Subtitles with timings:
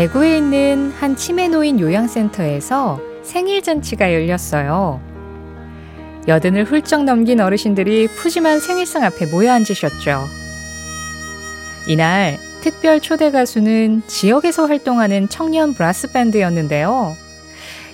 [0.00, 4.98] 대구에 있는 한 치매 노인 요양센터에서 생일 잔치가 열렸어요.
[6.26, 10.24] 여든을 훌쩍 넘긴 어르신들이 푸짐한 생일상 앞에 모여 앉으셨죠.
[11.86, 17.14] 이날 특별 초대 가수는 지역에서 활동하는 청년 브라스 밴드였는데요.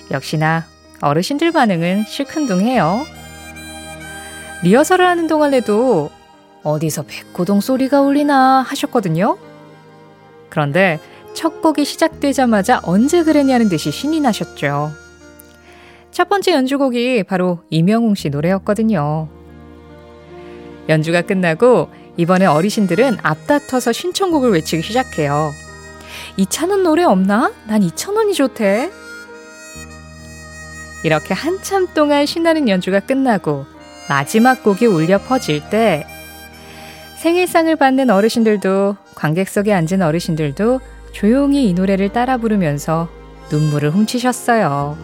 [0.09, 0.65] 역시나
[1.01, 3.05] 어르신들 반응은 실큰둥해요.
[4.63, 6.09] 리허설을 하는 동안에도
[6.63, 9.37] 어디서 백고동 소리가 울리나 하셨거든요.
[10.49, 11.01] 그런데
[11.37, 14.91] 첫 곡이 시작되자마자 언제 그랬냐는 듯이 신이 나셨죠.
[16.09, 19.29] 첫 번째 연주곡이 바로 이명웅 씨 노래였거든요.
[20.89, 25.51] 연주가 끝나고 이번에 어르신들은 앞다퉈서 신청곡을 외치기 시작해요.
[26.37, 27.53] 이찬원 노래 없나?
[27.67, 28.89] 난 이찬원이 좋대.
[31.03, 33.67] 이렇게 한참 동안 신나는 연주가 끝나고
[34.09, 36.07] 마지막 곡이 울려 퍼질 때
[37.17, 43.09] 생일상을 받는 어르신들도 관객석에 앉은 어르신들도 조용히 이 노래를 따라 부르면서
[43.49, 44.95] 눈물을 훔치셨어요.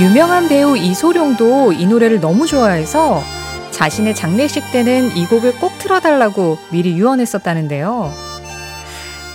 [0.00, 3.22] 유명한 배우 이소룡도 이 노래를 너무 좋아해서
[3.70, 8.10] 자신의 장례식 때는 이 곡을 꼭 틀어달라고 미리 유언했었다는데요.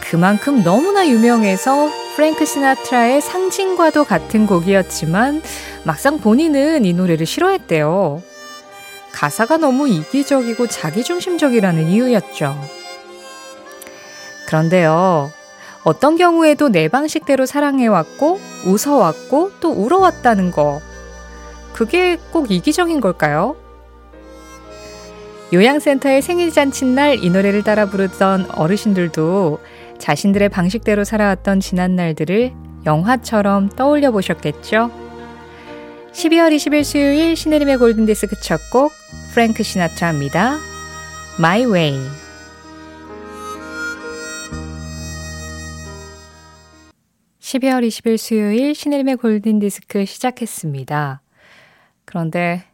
[0.01, 5.43] 그만큼 너무나 유명해서 프랭크 시나트라의 상징과도 같은 곡이었지만
[5.83, 8.23] 막상 본인은 이 노래를 싫어했대요.
[9.11, 12.59] 가사가 너무 이기적이고 자기중심적이라는 이유였죠.
[14.47, 15.31] 그런데요,
[15.83, 20.81] 어떤 경우에도 내 방식대로 사랑해왔고, 웃어왔고, 또 울어왔다는 거.
[21.73, 23.55] 그게 꼭 이기적인 걸까요?
[25.53, 29.59] 요양센터의 생일잔칫날 이 노래를 따라 부르던 어르신들도
[29.97, 32.51] 자신들의 방식대로 살아왔던 지난 날들을
[32.85, 34.91] 영화처럼 떠올려 보셨겠죠?
[36.11, 38.91] 12월 20일 수요일 신혜림의 골든디스크 첫 곡
[39.33, 40.57] 프랭크 시나트라입니다.
[41.39, 41.97] My Way
[47.39, 51.21] 12월 20일 수요일 신혜림의 골든디스크 시작했습니다.
[52.03, 52.65] 그런데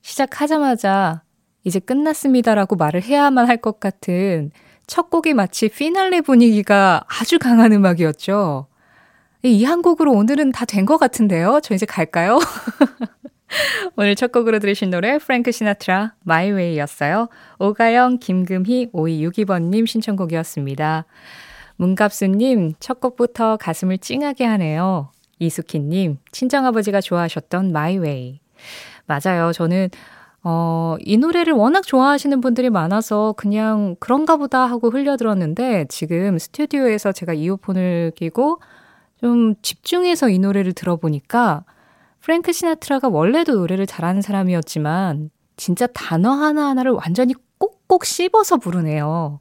[0.00, 1.22] 시작하자마자
[1.64, 4.50] 이제 끝났습니다라고 말을 해야만 할 것 같은
[4.86, 8.66] 첫 곡이 마치 피날레 분위기가 아주 강한 음악이었죠.
[9.44, 11.60] 이 한 곡으로 오늘은 다 된 것 같은데요.
[11.62, 12.38] 저 이제 갈까요?
[13.96, 17.28] 오늘 첫 곡으로 들으신 노래 프랭크 시나트라 My Way였어요.
[17.58, 21.04] 오가영, 김금희, 5262번님 신청곡이었습니다.
[21.76, 25.10] 문갑수님 첫 곡부터 가슴을 찡하게 하네요.
[25.38, 28.40] 이수키님 친정아버지가 좋아하셨던 My Way.
[29.06, 29.52] 맞아요.
[29.52, 29.88] 저는
[30.44, 37.32] 어, 이 노래를 워낙 좋아하시는 분들이 많아서 그냥 그런가 보다 하고 흘려들었는데 지금 스튜디오에서 제가
[37.32, 38.60] 이어폰을 끼고
[39.20, 41.64] 좀 집중해서 이 노래를 들어보니까
[42.20, 49.38] 프랭크 시나트라가 원래도 노래를 잘하는 사람이었지만 진짜 단어 하나하나를 완전히 꼭꼭 씹어서 부르네요.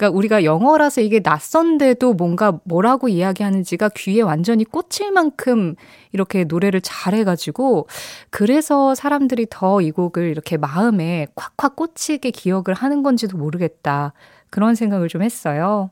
[0.00, 5.74] 그러니까 우리가 영어라서 이게 낯선데도 뭔가 뭐라고 이야기하는지가 귀에 완전히 꽂힐 만큼
[6.12, 7.86] 이렇게 노래를 잘해가지고
[8.30, 14.14] 그래서 사람들이 더 이 곡을 이렇게 마음에 콱콱 꽂히게 기억을 하는 건지도 모르겠다.
[14.48, 15.90] 그런 생각을 좀 했어요.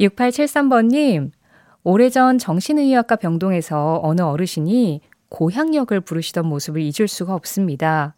[0.00, 1.30] 6873번님,
[1.84, 8.15] 오래전 정신의학과 병동에서 어느 어르신이 고향역을 부르시던 모습을 잊을 수가 없습니다.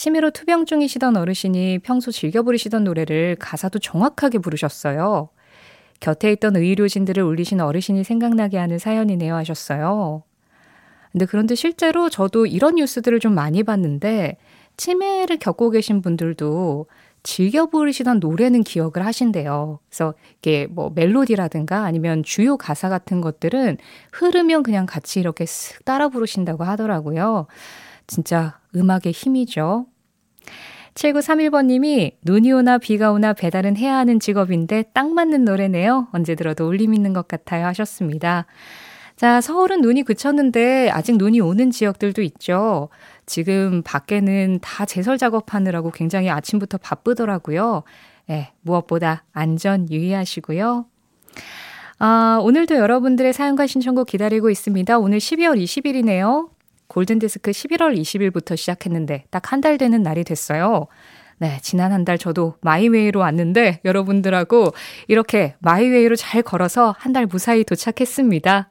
[0.00, 5.28] 치매로 투병 중이시던 어르신이 평소 즐겨 부르시던 노래를 가사도 정확하게 부르셨어요.
[6.00, 10.22] 곁에 있던 의료진들을 울리신 어르신이 생각나게 하는 사연이네요 하셨어요.
[11.12, 14.38] 근데 그런데 실제로 저도 이런 뉴스들을 좀 많이 봤는데
[14.78, 16.86] 치매를 겪고 계신 분들도
[17.22, 19.80] 즐겨 부르시던 노래는 기억을 하신대요.
[19.90, 23.76] 그래서 이게 뭐 멜로디라든가 아니면 주요 가사 같은 것들은
[24.12, 27.48] 흐르면 그냥 같이 이렇게 쓱 따라 부르신다고 하더라고요.
[28.06, 29.86] 진짜 음악의 힘이죠.
[30.94, 36.08] 7931번님이 눈이 오나 비가 오나 배달은 해야 하는 직업인데 딱 맞는 노래네요.
[36.12, 38.46] 언제 들어도 울림 있는 것 같아요 하셨습니다.
[39.16, 42.88] 자, 서울은 눈이 그쳤는데 아직 눈이 오는 지역들도 있죠.
[43.26, 47.82] 지금 밖에는 다 제설 작업하느라고 굉장히 아침부터 바쁘더라고요.
[48.30, 50.86] 예, 무엇보다 안전 유의하시고요.
[51.98, 54.98] 아, 오늘도 여러분들의 사연과 신청곡 기다리고 있습니다.
[54.98, 56.48] 오늘 12월 20일이네요.
[56.90, 60.88] 골든디스크 11월 20일부터 시작했는데 딱 한 달 되는 날이 됐어요.
[61.38, 64.74] 네, 지난 한 달 저도 마이웨이로 왔는데 여러분들하고
[65.08, 68.70] 이렇게 My Way로 잘 걸어서 한 달 무사히 도착했습니다.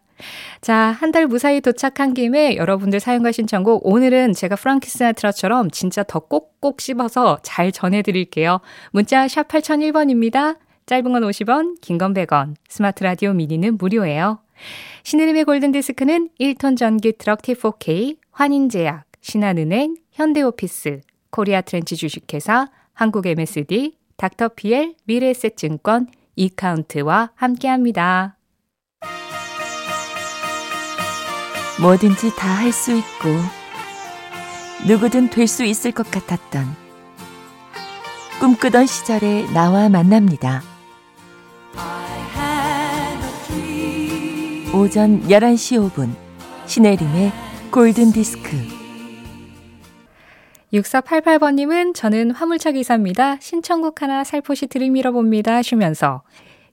[0.62, 6.20] 자, 한 달 무사히 도착한 김에 여러분들 사연과 신청곡 오늘은 제가 프랭크 시나트라처럼 진짜 더
[6.20, 8.60] 꼭꼭 씹어서 잘 전해드릴게요.
[8.92, 10.58] 문자 샵 8001번입니다.
[10.86, 14.40] 짧은 건 50원, 긴 건 100원, 스마트 라디오 미니는 무료예요.
[15.04, 21.02] 신혜림의 골든디스크는 1톤 전기 트럭 T4K, 환인제약, 신한은행, 현대오피스,
[21.32, 28.38] 코리아 트렌치 주식회사, 한국 MSD, 닥터피엘, 미래에셋증권, 이카운트와 함께합니다.
[31.82, 33.30] 뭐든지 다 할 수 있고
[34.88, 36.66] 누구든 될 수 있을 것 같았던
[38.40, 40.62] 꿈꾸던 시절에 나와 만납니다.
[44.72, 46.10] 오전 11시 5분
[46.68, 47.32] 신혜림의
[47.72, 48.52] 골든 디스크
[50.72, 53.38] 6488번님은 저는 화물차 기사입니다.
[53.40, 56.22] 신청곡 하나 살포시 들이밀어 봅니다 하시면서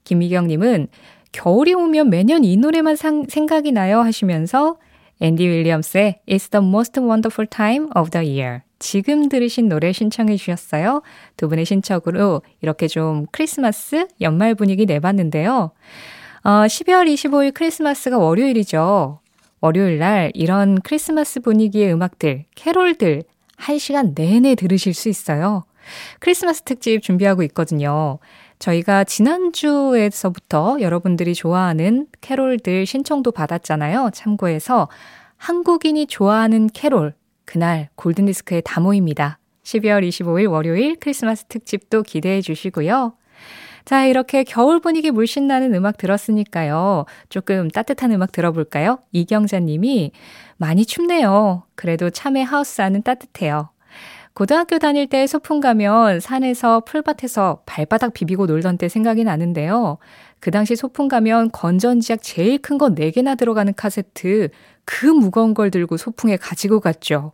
[0.05, 0.89] 김미경님은
[1.33, 4.77] 겨울이 오면 매년 이 노래만 상, 생각이 나요 하시면서
[5.21, 8.61] 앤디 윌리엄스의 It's the most wonderful time of the year.
[8.79, 11.01] 지금 들으신 노래 신청해 주셨어요.
[11.39, 15.71] 두 분의 신청으로 이렇게 좀 크리스마스 연말 분위기 내봤는데요.
[16.47, 19.19] 어, 12월 25일 크리스마스가 월요일이죠.
[19.61, 23.25] 월요일 날 이런 크리스마스 분위기의 음악들, 캐롤들
[23.59, 25.65] 1시간 내내 들으실 수 있어요.
[26.21, 28.21] 크리스마스 특집 준비하고 있거든요.
[28.61, 34.11] 저희가 지난주에서부터 여러분들이 좋아하는 캐롤들 신청도 받았잖아요.
[34.15, 34.89] 참고해서
[35.39, 37.15] 한국인이 좋아하는 캐롤,
[37.45, 39.41] 그날 골든디스크에 다 모입니다.
[39.65, 43.15] 12월 25일 월요일 크리스마스 특집도 기대해 주시고요.
[43.87, 47.07] 자, 이렇게 겨울 분위기 물씬 나는 음악 들었으니까요.
[47.29, 48.99] 조금 따뜻한 음악 들어볼까요?
[49.13, 50.11] 이경자 님이
[50.57, 51.63] 많이 춥네요.
[51.77, 53.71] 그래도 참외 하우스 안은 따뜻해요.
[54.35, 59.99] 고등학교 다닐 때 소풍 가면 산에서 풀밭에서 발바닥 비비고 놀던 때 생각이 나는데요.
[60.41, 64.49] 그 당시 소풍 가면 건전지약 제일 큰 거 4개나 들어가는 카세트,
[64.85, 67.33] 그 무거운 걸 들고 소풍에 가지고 갔죠.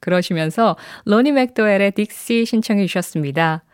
[0.00, 0.76] 그러시면서
[1.06, 3.64] 로니 맥도웰의 Dixie 신청해 주셨습니다.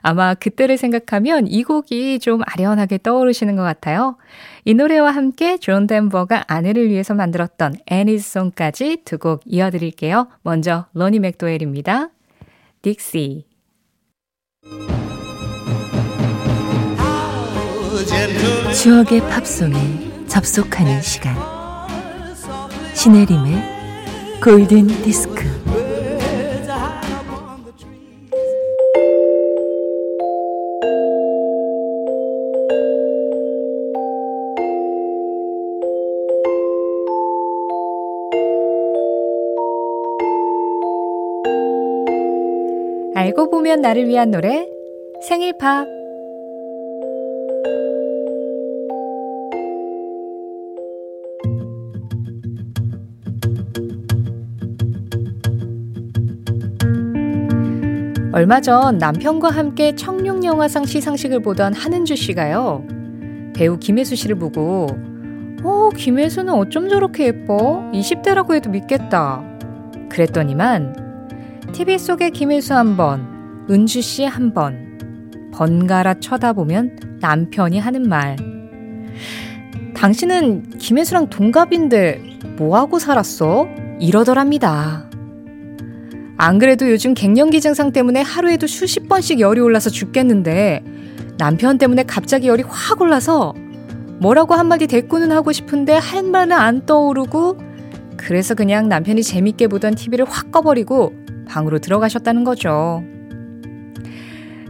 [0.00, 4.16] 아마 그때를 생각하면 이 곡이 좀 아련하게 떠오르시는 것 같아요.
[4.64, 10.28] 이 노래와 함께 존 덴버가 아내를 위해서 만들었던 Annie's Song까지 두 곡 이어드릴게요.
[10.42, 12.10] 먼저 로니 맥도웰입니다.
[12.82, 13.44] 딕시
[18.74, 21.34] 추억의 팝송에 접속하는 시간
[22.94, 25.44] 신혜림의 골든 디스크
[43.76, 44.68] 보면 나를 위한 노래
[45.22, 45.86] 생일 팝
[58.32, 62.84] 얼마 전 남편과 함께 청룡 영화상 시상식을 보던 한은주 씨가요.
[63.54, 64.86] 배우 김혜수 씨를 보고
[65.62, 67.90] 어, 김혜수는 어쩜 저렇게 예뻐?
[67.92, 69.42] 20대라고 해도 믿겠다.
[70.10, 71.06] 그랬더니만
[71.72, 73.35] TV 속의 김혜수 한 번,
[73.68, 78.36] 은주 씨 한 번, 번갈아 쳐다보면 남편이 하는 말.
[79.94, 83.66] 당신은 김혜수랑 동갑인데 뭐하고 살았어?
[83.98, 85.10] 이러더랍니다.
[86.36, 90.84] 안 그래도 요즘 갱년기 증상 때문에 하루에도 수십 번씩 열이 올라서 죽겠는데
[91.38, 93.54] 남편 때문에 갑자기 열이 확 올라서
[94.20, 97.58] 뭐라고 한마디 대꾸는 하고 싶은데 할 말은 안 떠오르고
[98.16, 101.14] 그래서 그냥 남편이 재밌게 보던 TV를 확 꺼버리고
[101.48, 103.02] 방으로 들어가셨다는 거죠.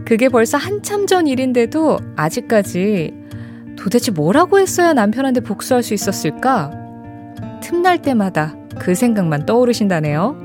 [0.07, 3.13] 그게 벌써 한참 전 일인데도 아직까지
[3.75, 6.71] 도대체 뭐라고 했어야 남편한테 복수할 수 있었을까?
[7.61, 10.37] 틈날 때마다 그 생각만 떠오르신다네요.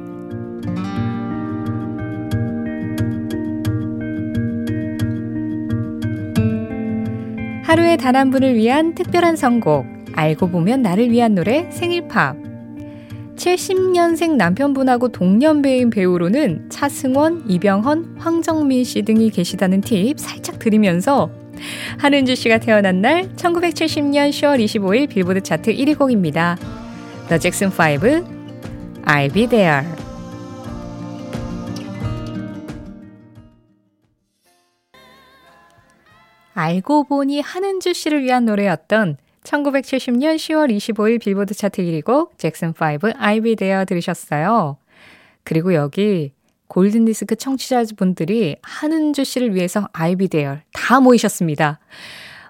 [7.62, 12.41] 하루에 단 한 분을 위한 특별한 선곡, 알고 보면 나를 위한 노래 생일팝.
[13.42, 21.28] 70년생 남편분하고 동년배인 배우로는 차승원, 이병헌, 황정민 씨 등이 계시다는 팁 살짝 드리면서
[21.98, 26.56] 한은주 씨가 태어난 날 1970년 10월 25일 빌보드 차트 1위 곡입니다.
[27.28, 28.24] The Jackson 5,
[29.06, 29.88] I'll Be There.
[36.54, 43.10] 알고 보니 한은주 씨를 위한 노래였던 1970년 10월 25일 빌보드 차트 1위 곡 잭슨 5
[43.16, 44.76] I Be There 들으셨어요.
[45.44, 46.32] 그리고 여기
[46.68, 51.80] 골든디스크 청취자분들이 한은주 씨를 위해서 Be There 다 모이셨습니다.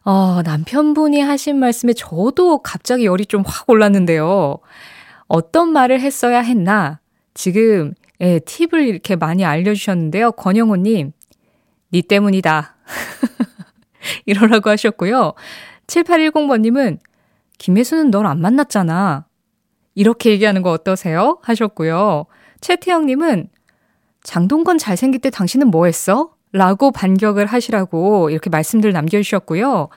[0.05, 4.59] 어, 남편분이 하신 말씀에 저도 갑자기 열이 좀 확 올랐는데요.
[5.29, 7.01] 어떤 말을 했어야 했나?
[7.35, 10.33] 지금 예, 팁을 이렇게 많이 알려주셨는데요.
[10.33, 11.13] 권영호님,
[11.93, 12.77] 니 때문이다.
[14.27, 15.35] 이러라고 하셨고요.
[15.87, 16.99] 7810번님은
[17.59, 19.27] 김혜수는 널 안 만났잖아.
[19.95, 21.39] 이렇게 얘기하는 거 어떠세요?
[21.43, 22.27] 하셨고요.
[22.61, 23.49] 최태영님은
[24.23, 26.35] 장동건 잘생길 때 당신은 뭐 했어?
[26.53, 29.89] 라고 반격을 하시라고 이렇게 말씀들 남겨주셨고요.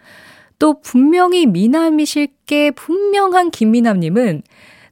[0.58, 4.42] 또 분명히 미남이실 게 분명한 김미남님은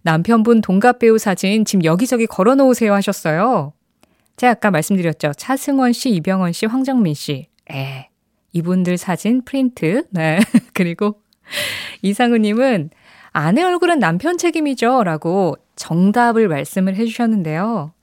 [0.02, 3.74] 남편분 동갑 배우 사진 지금 여기저기 걸어 놓으세요 하셨어요.
[4.36, 5.32] 제가 아까 말씀드렸죠.
[5.38, 7.48] 차승원 씨, 이병헌 씨, 황정민 씨.
[7.72, 8.10] 에,
[8.52, 10.06] 이분들 사진 프린트.
[10.10, 10.40] 네.
[10.74, 11.22] 그리고
[12.01, 12.89] 이상우님은
[13.32, 15.03] 아내 얼굴은 남편 책임이죠.
[15.03, 17.94] 라고 정답을 말씀을 해주셨는데요.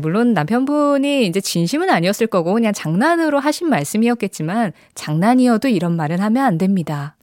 [0.00, 6.58] 물론 남편분이 이제 진심은 아니었을 거고 그냥 장난으로 하신 말씀이었겠지만 장난이어도 이런 말은 하면 안
[6.58, 7.16] 됩니다.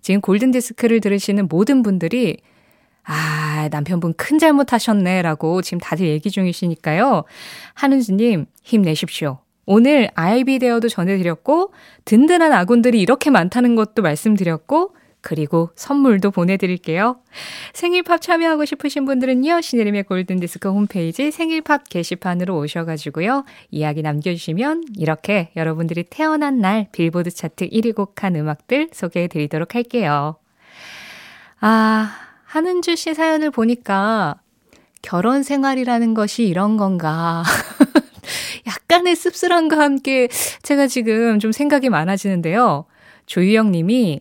[0.00, 2.38] 지금 골든디스크를 들으시는 모든 분들이
[3.04, 7.24] 아, 남편분 큰 잘못하셨네 라고 지금 다들 얘기 중이시니까요.
[7.74, 9.43] 한은주님, 힘내십시오.
[9.66, 11.72] 오늘 아이비 데어도 전해드렸고,
[12.04, 14.94] 든든한 아군들이 이렇게 많다는 것도 말씀드렸고,
[15.24, 17.16] 그리고 선물도 보내드릴게요.
[17.72, 26.60] 생일팝 참여하고 싶으신 분들은요, 신혜림의 골든디스크 홈페이지 생일팝 게시판으로 오셔가지고요, 이야기 남겨주시면 이렇게 여러분들이 태어난
[26.60, 30.36] 날 빌보드 차트 1위 곡한 음악들 소개해드리도록 할게요.
[31.60, 32.10] 아,
[32.44, 34.36] 한은주 씨 사연을 보니까
[35.00, 37.42] 결혼 생활이라는 것이 이런 건가.
[38.66, 40.28] 약간의 씁쓸함과 함께
[40.62, 42.86] 제가 지금 좀 생각이 많아지는데요.
[43.26, 44.20] 조유영 님이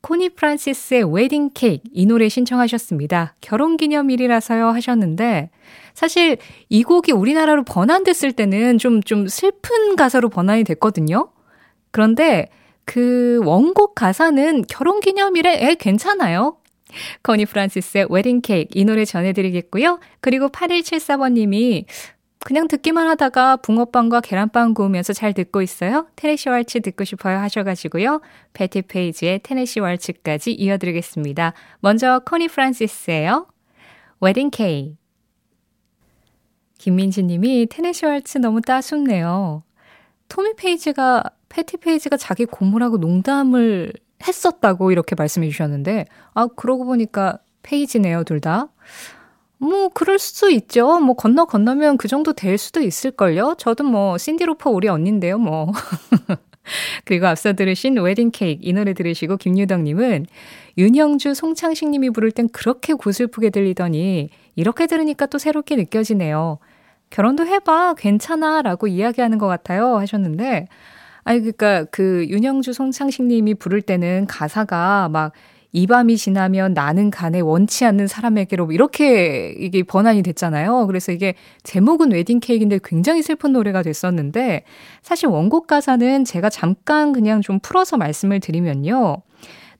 [0.00, 3.36] 코니 프란시스의 웨딩 케이크 이 노래 신청하셨습니다.
[3.40, 5.48] 결혼 기념일이라서요 하셨는데
[5.94, 6.36] 사실
[6.68, 11.30] 이 곡이 우리나라로 번안됐을 때는 좀좀 슬픈 가사로 번안이 됐거든요.
[11.90, 12.48] 그런데
[12.84, 16.58] 그 원곡 가사는 결혼 기념일 얘기잖아요.
[17.22, 20.00] 코니 프란시스의 Wedding Cake 이 노래 전해드리겠고요.
[20.20, 21.86] 그리고 8174번님이
[22.40, 26.06] 그냥 듣기만 하다가 붕어빵과 계란빵 구우면서 잘 듣고 있어요.
[26.16, 28.20] Tennessee Waltz 듣고 싶어요 하셔가지고요.
[28.52, 31.54] 패티 페이지의 Tennessee Waltz까지 이어드리겠습니다.
[31.80, 33.46] 먼저 코니 프란시스예요.
[34.20, 34.96] Wedding Cake.
[36.78, 39.62] 김민지 님이 Tennessee Waltz 너무 따숩네요.
[40.28, 43.92] 토미 페이지가 패티 페이지가 자기 고모라고 농담을
[44.26, 48.68] 했었다고 이렇게 말씀해 주셨는데 아 그러고 보니까 페이지네요 둘 다.
[49.58, 51.00] 뭐, 그럴 수도 있죠.
[51.00, 53.54] 뭐, 건너 건너면 그 정도 될 수도 있을걸요?
[53.58, 55.72] 저도 뭐, 신디 로퍼 우리 언니인데요, 뭐.
[57.04, 60.26] 그리고 앞서 들으신 Wedding Cake 이 노래 들으시고 김유덕님은
[60.78, 66.58] 윤형주 송창식님이 부를 땐 그렇게 구슬프게 들리더니 이렇게 들으니까 또 새롭게 느껴지네요.
[67.10, 70.68] 결혼도 해봐 괜찮아라고 이야기하는 것 같아요 하셨는데
[71.22, 75.32] 아니 그러니까 그 윤영주 송창식님이 부를 때는 가사가 막
[75.76, 80.86] 이 밤이 지나면 나는 간에 원치 않는 사람에게로 이렇게 이게 번안이 됐잖아요.
[80.86, 84.62] 그래서 이게 제목은 웨딩 케이크인데 굉장히 슬픈 노래가 됐었는데
[85.02, 89.16] 사실 원곡 가사는 제가 잠깐 그냥 좀 풀어서 말씀을 드리면요.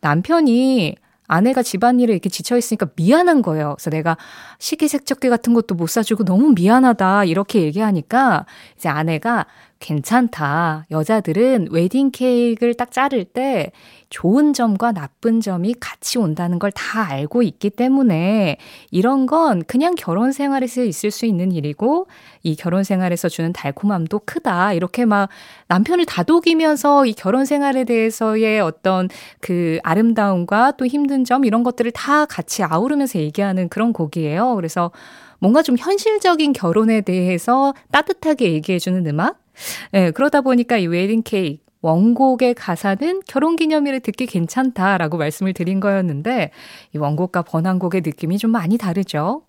[0.00, 0.96] 남편이
[1.28, 3.76] 아내가 집안일에 이렇게 지쳐있으니까 미안한 거예요.
[3.76, 4.16] 그래서 내가
[4.58, 7.24] 식기세척기 같은 것도 못 사주고 너무 미안하다.
[7.26, 8.46] 이렇게 얘기하니까
[8.76, 9.46] 이제 아내가
[9.84, 10.86] 괜찮다.
[10.90, 13.70] 여자들은 웨딩 케이크를 딱 자를 때
[14.08, 18.56] 좋은 점과 나쁜 점이 같이 온다는 걸 다 알고 있기 때문에
[18.90, 22.06] 이런 건 그냥 결혼 생활에서 있을 수 있는 일이고
[22.42, 24.72] 이 결혼 생활에서 주는 달콤함도 크다.
[24.72, 25.28] 이렇게 막
[25.68, 29.08] 남편을 다독이면서 이 결혼 생활에 대해서의 어떤
[29.40, 34.54] 그 아름다움과 또 힘든 점 이런 것들을 다 같이 아우르면서 얘기하는 그런 곡이에요.
[34.56, 34.90] 그래서
[35.38, 39.43] 뭔가 좀 현실적인 결혼에 대해서 따뜻하게 얘기해주는 음악?
[39.92, 46.50] 네, 그러다 보니까 이 웨딩 케이크 원곡의 가사는 결혼 기념일에 듣기 괜찮다라고 말씀을 드린 거였는데
[46.94, 49.42] 이 원곡과 번안곡의 느낌이 좀 많이 다르죠.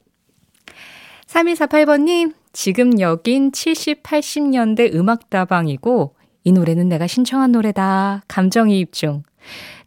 [1.27, 8.23] 3248번님, 지금 여긴 70, 80년대 음악다방이고 이 노래는 내가 신청한 노래다.
[8.27, 9.23] 감정이입 중.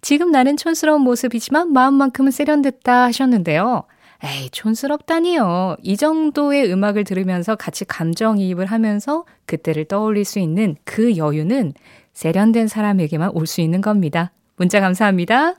[0.00, 3.84] 지금 나는 촌스러운 모습이지만 마음만큼은 세련됐다 하셨는데요.
[4.24, 5.76] 에이, 촌스럽다니요.
[5.82, 11.74] 이 정도의 음악을 들으면서 같이 감정이입을 하면서 그때를 떠올릴 수 있는 그 여유는
[12.14, 14.32] 세련된 사람에게만 올 수 있는 겁니다.
[14.56, 15.54] 문자 감사합니다.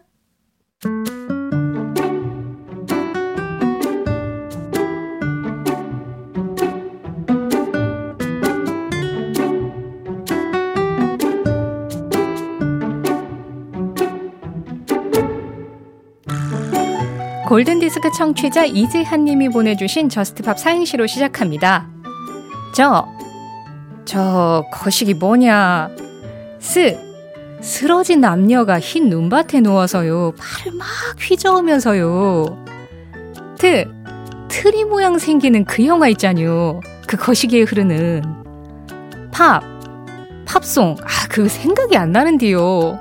[17.50, 21.90] 골든디스크 청취자 이지한님이 보내주신 Just Pop 사행시로 시작합니다.
[22.76, 23.08] 저,
[24.06, 25.90] 저 거식이 뭐냐?
[26.60, 26.96] 스
[27.60, 30.34] 쓰러진 남녀가 흰 눈밭에 누워서요.
[30.38, 30.88] 팔을 막
[31.20, 32.66] 휘저으면서요.
[33.58, 33.92] 트
[34.48, 36.80] 트리 모양 생기는 그 영화 있잖요.
[37.08, 38.22] 그 거시기에 흐르는.
[39.32, 39.64] 팝
[40.46, 40.98] 팝송.
[41.02, 43.00] 아 그 생각이 안 나는디요.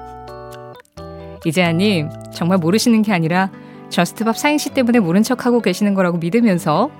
[1.44, 3.50] 이재아님 정말 모르시는 게 아니라
[3.90, 6.90] Just Pop 사행시 때문에 모른 척하고 계시는 거라고 믿으면서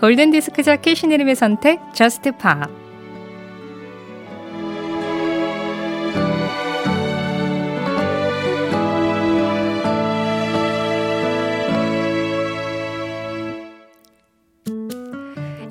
[0.00, 2.82] 골든디스크 자켓 신혜림의 선택 Just Pop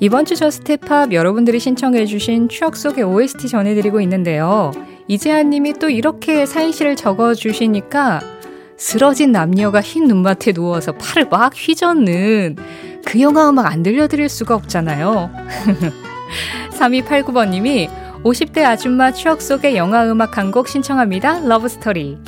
[0.02, 4.72] 이번 주 Just Pop 여러분들이 신청해주신 추억 속의 OST 전해드리고 있는데요.
[5.06, 8.20] 이재한 님이 또 이렇게 사행시를 적어주시니까
[8.76, 12.56] 쓰러진 남녀가 흰 눈밭에 누워서 팔을 막 휘젓는
[13.04, 15.30] 그 영화 음악 안 들려드릴 수가 없잖아요.
[16.78, 17.88] 3289번님이
[18.22, 21.40] 50대 아줌마 추억 속의 영화 음악 한 곡 신청합니다.
[21.46, 22.18] Love Story.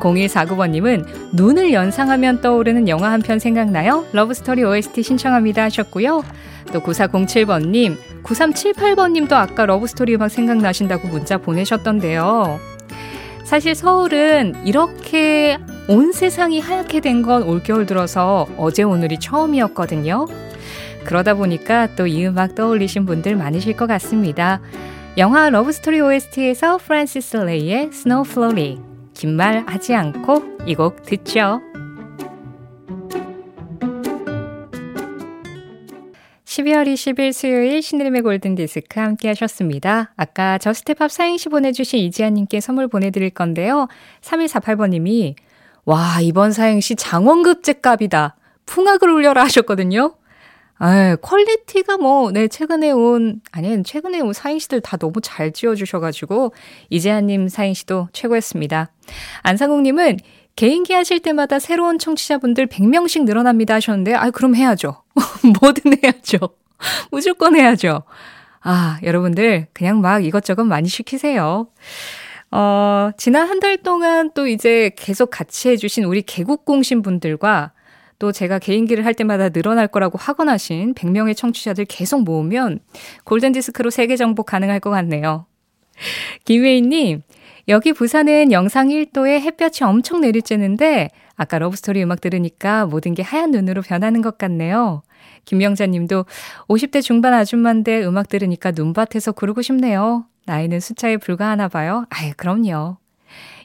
[0.00, 4.04] 0149번님은 눈을 연상하면 떠오르는 영화 한 편 생각나요?
[4.12, 6.22] Love Story OST 신청합니다 하셨고요.
[6.72, 12.58] 또 9407번님, 9378번님도 아까 Love Story 음악 생각나신다고 문자 보내셨던데요.
[13.44, 20.26] 사실 서울은 이렇게 온 세상이 하얗게 된 건 올겨울 들어서 어제 오늘이 처음이었거든요.
[21.04, 24.60] 그러다 보니까 또 이 음악 떠올리신 분들 많으실 것 같습니다.
[25.18, 28.80] 영화 Love Story OST에서 프란시스 레이의 Snow Frolic
[29.14, 31.60] 긴 말 하지 않고 이 곡 듣죠.
[36.44, 40.12] 12월 20일 수요일 신혜림의 골든디스크 함께 하셨습니다.
[40.16, 43.88] 아까 Just Pop 사행시 보내주신 이지아님께 선물 보내드릴 건데요.
[44.22, 45.34] 3148번님이
[45.84, 48.36] 와 이번 사행시 장원급제 감이다.
[48.66, 50.14] 풍악을 울려라 하셨거든요.
[50.78, 56.52] 아, quality가 뭐, 네, 최근에 온, 아니, 최근에 온 사행시들 다 너무 잘 지어주셔가지고,
[56.90, 58.90] 이재한님 사행시도 최고였습니다.
[59.42, 60.18] 안상국님은
[60.56, 65.02] 개인기 하실 때마다 새로운 청취자분들 100명씩 늘어납니다 하셨는데, 아, 그럼 해야죠.
[65.60, 66.38] 뭐든 해야죠.
[67.12, 68.02] 무조건 해야죠.
[68.60, 71.68] 아, 여러분들, 그냥 막 이것저것 많이 시키세요.
[72.56, 77.72] 어, 지난 한 달 동안 또 이제 계속 같이 해주신 우리 개국공신 분들과
[78.20, 82.78] 또 제가 개인기를 할 때마다 늘어날 거라고 확언하신 100명의 청취자들 계속 모으면
[83.24, 85.46] 골든디스크로 세계 정복 가능할 것 같네요.
[86.44, 87.22] 김혜인님,
[87.68, 93.82] 여기 부산은 영상 1도에 햇볕이 엄청 내리쬐는데 아까 러브스토리 음악 들으니까 모든 게 하얀 눈으로
[93.82, 95.02] 변하는 것 같네요.
[95.44, 96.26] 김명자 님도
[96.68, 100.26] 50대 중반 아줌마인데 음악 들으니까 눈밭에서 구르고 싶네요.
[100.46, 102.04] 나이는 숫자에 불과하나 봐요.
[102.10, 102.96] 아유, 그럼요.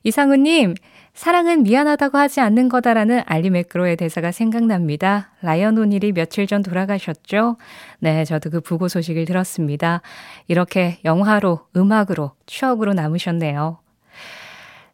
[0.03, 0.75] 이상우 님,
[1.13, 5.31] 사랑은 미안하다고 하지 않는 거다라는 알리 맥그로의 대사가 생각납니다.
[5.41, 7.57] 라이언 오닐이 며칠 전 돌아가셨죠?
[7.99, 10.01] 네, 저도 그 부고 소식을 들었습니다.
[10.47, 13.79] 이렇게 영화로, 음악으로, 추억으로 남으셨네요.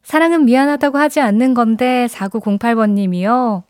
[0.02, 3.64] 사랑은 미안하다고 하지 않는 건데 4908번님이요.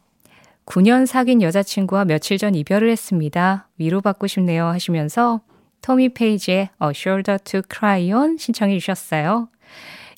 [0.65, 3.67] 9년 사귄 여자친구와 며칠 전 이별을 했습니다.
[3.77, 5.41] 위로받고 싶네요 하시면서
[5.81, 9.49] 토미 페이지의 A Shoulder to Cry On 신청해 주셨어요.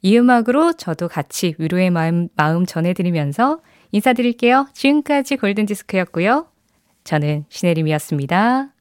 [0.01, 3.59] 이 음악으로 저도 같이 위로의 마음, 마음 전해드리면서
[3.91, 4.67] 인사드릴게요.
[4.73, 6.47] 지금까지 골든디스크였고요.
[7.03, 8.76] 저는 신혜림이었습니다.